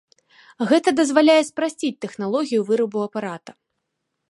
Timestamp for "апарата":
3.07-3.51